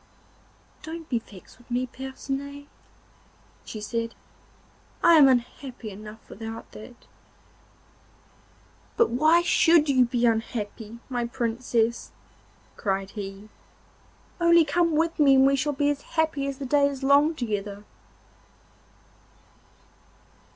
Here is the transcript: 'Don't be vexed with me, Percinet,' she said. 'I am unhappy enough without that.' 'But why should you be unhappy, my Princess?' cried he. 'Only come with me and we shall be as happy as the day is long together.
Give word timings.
'Don't 0.81 1.07
be 1.09 1.19
vexed 1.19 1.59
with 1.59 1.69
me, 1.69 1.85
Percinet,' 1.85 2.65
she 3.63 3.79
said. 3.79 4.15
'I 5.03 5.13
am 5.13 5.27
unhappy 5.27 5.91
enough 5.91 6.27
without 6.27 6.71
that.' 6.71 7.05
'But 8.97 9.11
why 9.11 9.43
should 9.43 9.89
you 9.89 10.05
be 10.05 10.25
unhappy, 10.25 10.97
my 11.07 11.25
Princess?' 11.27 12.11
cried 12.77 13.11
he. 13.11 13.49
'Only 14.39 14.65
come 14.65 14.95
with 14.95 15.19
me 15.19 15.35
and 15.35 15.45
we 15.45 15.55
shall 15.55 15.71
be 15.71 15.91
as 15.91 16.01
happy 16.01 16.47
as 16.47 16.57
the 16.57 16.65
day 16.65 16.87
is 16.87 17.03
long 17.03 17.35
together. 17.35 17.83